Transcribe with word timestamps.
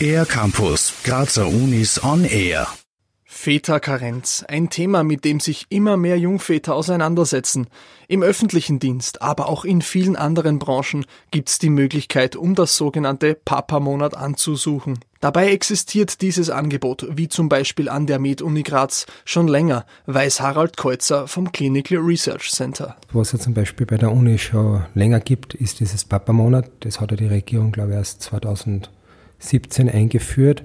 Air 0.00 0.26
Campus, 0.26 0.92
Grazer 1.04 1.46
Unis 1.46 2.02
on 2.02 2.24
Air. 2.24 2.66
Väterkarenz, 3.24 4.44
ein 4.48 4.70
Thema, 4.70 5.02
mit 5.02 5.24
dem 5.24 5.40
sich 5.40 5.66
immer 5.68 5.96
mehr 5.96 6.18
Jungväter 6.18 6.74
auseinandersetzen. 6.74 7.66
Im 8.08 8.22
öffentlichen 8.22 8.78
Dienst, 8.78 9.22
aber 9.22 9.48
auch 9.48 9.64
in 9.64 9.82
vielen 9.82 10.16
anderen 10.16 10.58
Branchen 10.58 11.04
gibt's 11.30 11.58
die 11.58 11.70
Möglichkeit, 11.70 12.36
um 12.36 12.54
das 12.54 12.76
sogenannte 12.76 13.34
Papa-Monat 13.34 14.16
anzusuchen. 14.16 14.98
Dabei 15.24 15.52
existiert 15.52 16.20
dieses 16.20 16.50
Angebot, 16.50 17.06
wie 17.10 17.28
zum 17.28 17.48
Beispiel 17.48 17.88
an 17.88 18.06
der 18.06 18.18
Med-Uni 18.18 18.62
Graz, 18.62 19.06
schon 19.24 19.48
länger, 19.48 19.86
weiß 20.04 20.42
Harald 20.42 20.76
Kreuzer 20.76 21.26
vom 21.28 21.50
Clinical 21.50 21.96
Research 21.96 22.50
Center. 22.50 22.94
Was 23.10 23.32
es 23.32 23.40
zum 23.40 23.54
Beispiel 23.54 23.86
bei 23.86 23.96
der 23.96 24.12
Uni 24.12 24.36
schon 24.36 24.84
länger 24.92 25.20
gibt, 25.20 25.54
ist 25.54 25.80
dieses 25.80 26.04
Papa-Monat. 26.04 26.70
Das 26.80 27.00
hat 27.00 27.10
ja 27.10 27.16
die 27.16 27.28
Regierung, 27.28 27.72
glaube 27.72 27.92
ich, 27.92 27.96
erst 27.96 28.20
2017 28.20 29.88
eingeführt 29.88 30.62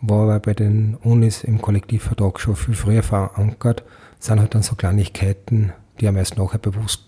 war 0.00 0.22
aber 0.22 0.40
bei 0.40 0.54
den 0.54 0.96
Unis 1.02 1.44
im 1.44 1.60
Kollektivvertrag 1.60 2.40
schon 2.40 2.56
viel 2.56 2.74
früher 2.74 3.02
verankert, 3.02 3.82
sind 4.18 4.40
halt 4.40 4.54
dann 4.54 4.62
so 4.62 4.76
Kleinigkeiten, 4.76 5.74
die 6.00 6.08
einem 6.08 6.16
erst 6.16 6.38
nachher 6.38 6.56
bewusst 6.56 7.04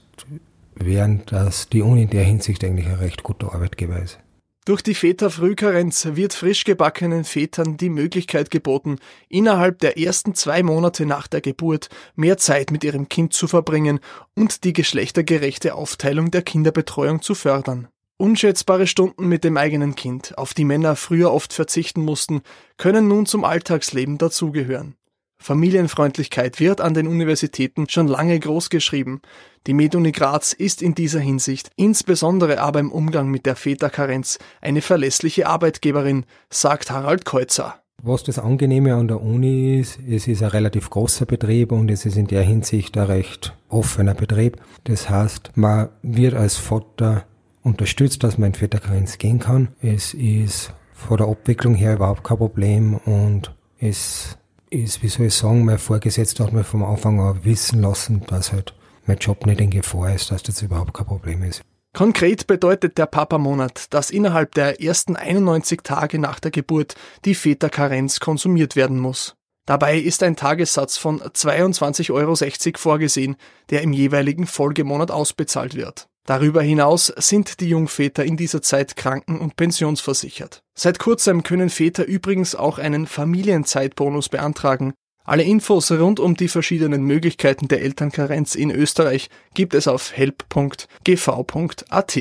wären, 0.75 1.23
dass 1.25 1.71
die 1.71 1.81
Uni 1.81 2.03
in 2.03 2.11
der 2.11 2.25
Hinsicht 2.25 2.63
eigentlich 2.63 2.89
ein 2.89 2.97
recht 2.97 3.23
guter 3.23 3.55
Arbeitgeber 3.55 3.99
ist. 3.99 4.19
Durch 4.65 4.83
die 4.83 4.95
Väterfrühkarenz 4.95 6.07
wird 6.13 6.35
frisch 6.35 6.63
gebackenen 6.63 7.25
Vätern 7.25 7.77
die 7.77 7.89
Möglichkeit 7.89 8.49
geboten, 8.53 9.01
innerhalb 9.29 9.81
der 9.81 9.99
ersten 9.99 10.37
zwei 10.37 10.63
Monate 10.63 11.05
nach 11.05 11.27
der 11.27 11.41
Geburt 11.41 11.89
mehr 12.15 12.37
Zeit 12.37 12.71
mit 12.71 12.85
ihrem 12.85 13.09
Kind 13.09 13.33
zu 13.33 13.49
verbringen 13.49 13.99
und 14.37 14.63
die 14.63 14.73
geschlechtergerechte 14.73 15.75
Aufteilung 15.75 16.31
der 16.31 16.43
Kinderbetreuung 16.43 17.23
zu 17.23 17.35
fördern. 17.35 17.89
Unschätzbare 18.19 18.87
Stunden 18.87 19.27
mit 19.27 19.43
dem 19.43 19.57
eigenen 19.57 19.97
Kind, 19.97 20.39
auf 20.39 20.55
die 20.55 20.65
Männer 20.65 20.95
früher 20.95 21.33
oft 21.33 21.53
verzichten 21.53 22.05
mussten, 22.05 22.43
können 22.77 23.09
nun 23.09 23.27
zum 23.27 23.43
Alltagsleben 23.43 24.17
dazugehören. 24.17 24.95
Familienfreundlichkeit 25.43 26.61
wird 26.61 26.81
an 26.81 26.95
den 26.95 27.07
Universitäten 27.07 27.89
schon 27.89 28.09
lange 28.09 28.39
großgeschrieben. 28.39 29.21
Die 29.67 29.75
MedUni 29.75 30.13
Graz 30.13 30.53
ist 30.53 30.83
in 30.83 30.95
dieser 30.95 31.21
Hinsicht, 31.21 31.71
insbesondere 31.77 32.61
aber 32.61 32.81
im 32.81 32.91
Umgang 32.91 33.29
mit 33.29 33.45
der 33.47 33.57
Väterkarenz, 33.57 34.39
eine 34.61 34.83
verlässliche 34.83 35.47
Arbeitgeberin, 35.47 36.25
sagt 36.51 36.91
Harald 36.91 37.25
Kreuzer. 37.25 37.77
Was 38.05 38.25
das 38.25 38.41
Angenehme 38.41 38.95
an 38.95 39.07
der 39.07 39.21
Uni 39.21 39.79
ist, 39.79 40.01
es 40.09 40.27
ist 40.27 40.43
ein 40.43 40.49
relativ 40.49 40.91
großer 40.91 41.25
Betrieb 41.25 41.71
und 41.71 41.89
es 41.89 42.05
ist 42.05 42.17
in 42.17 42.27
der 42.27 42.43
Hinsicht 42.43 42.97
ein 42.99 43.05
recht 43.05 43.57
offener 43.69 44.15
Betrieb. 44.15 44.57
Das 44.85 45.09
heißt, 45.09 45.53
man 45.55 45.89
wird 46.03 46.35
als 46.35 46.57
Vater 46.57 47.25
unterstützt, 47.63 48.25
dass 48.25 48.39
man 48.39 48.49
in 48.49 48.55
Väterkarenz 48.55 49.19
gehen 49.19 49.39
kann. 49.39 49.69
Es 49.81 50.15
ist 50.15 50.73
von 50.93 51.19
der 51.19 51.29
Abwicklung 51.29 51.75
her 51.77 51.95
überhaupt 51.95 52.25
kein 52.25 52.39
Problem 52.39 52.95
und 52.95 53.55
es 53.79 54.37
ist, 54.73 55.03
wie 55.03 55.09
soll 55.09 55.27
ich 55.27 55.35
sagen, 55.35 55.65
mein 55.65 55.79
Vorgesetzter 55.79 56.45
hat 56.45 56.53
mir 56.53 56.65
vom 56.65 56.85
Anfang 56.85 57.21
an 57.21 57.45
wissen 57.45 57.83
lassen, 57.83 58.23
dass 58.27 58.53
halt 58.53 58.75
mein 59.07 59.19
Job 59.19 59.47
nicht 59.47 59.61
in 59.61 59.71
Gefahr 59.71 60.15
ist, 60.15 60.31
dass 60.31 60.43
das 60.43 60.63
überhaupt 60.63 60.95
kein 60.95 61.07
Problem 61.07 61.43
ist. 61.43 61.63
Konkret 61.95 62.47
bedeutet 62.47 62.97
der 62.97 63.07
Papa-Monat, 63.07 63.93
dass 63.93 64.11
innerhalb 64.11 64.55
der 64.55 64.81
ersten 64.81 65.15
91 65.15 65.81
Tage 65.83 66.19
nach 66.19 66.41
der 66.41 66.51
Geburt 66.51 66.95
die 67.27 67.35
Väterkarenz 67.35 68.19
konsumiert 68.19 68.77
werden 68.77 68.99
muss. 68.99 69.37
Dabei 69.67 69.99
ist 69.99 70.23
ein 70.23 70.35
Tagessatz 70.35 70.97
von 70.97 71.21
22,60 71.21 72.13
Euro 72.13 72.79
vorgesehen, 72.79 73.37
der 73.71 73.83
im 73.83 73.93
jeweiligen 73.93 74.47
Folgemonat 74.47 75.11
ausbezahlt 75.11 75.75
wird. 75.75 76.09
Darüber 76.25 76.63
hinaus 76.63 77.13
sind 77.17 77.59
die 77.61 77.69
Jungväter 77.69 78.25
in 78.25 78.37
dieser 78.37 78.63
Zeit 78.63 78.95
kranken- 78.97 79.41
und 79.41 79.57
pensionsversichert. 79.57 80.63
Seit 80.75 81.01
kurzem 81.01 81.43
können 81.43 81.69
Väter 81.69 82.07
übrigens 82.07 82.55
auch 82.55 82.79
einen 82.79 83.07
Familienzeitbonus 83.07 84.29
beantragen. 84.29 84.95
Alle 85.25 85.43
Infos 85.43 85.91
rund 85.91 86.21
um 86.21 86.37
die 86.37 86.49
verschiedenen 86.49 87.03
Möglichkeiten 87.05 87.69
der 87.69 87.83
Elternkarenz 87.83 88.55
in 88.55 88.71
Österreich 88.71 89.31
gibt 89.55 89.75
es 89.75 89.89
auf 89.89 90.13
help.gv.at. 90.13 92.21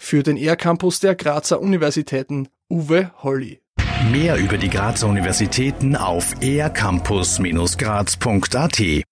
Für 0.00 0.22
den 0.22 0.36
ER-Campus 0.36 1.00
der 1.00 1.14
Grazer 1.14 1.60
Universitäten 1.60 2.48
Uwe 2.70 3.10
Holly. 3.22 3.60
Mehr 4.12 4.36
über 4.36 4.58
die 4.58 4.70
Grazer 4.70 5.08
Universitäten 5.08 5.96
auf 5.96 6.34
ercampus-graz.at 6.40 9.04